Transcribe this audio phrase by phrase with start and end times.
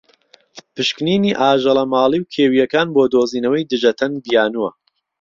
[0.73, 4.69] پشکنینی ئاژەڵە ماڵی و کێویەکان بۆ دۆزینەوەی دژەتەن بیانوە.